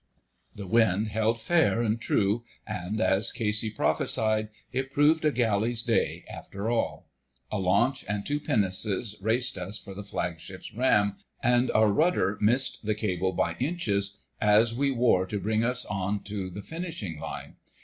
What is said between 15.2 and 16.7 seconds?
to bring us on to the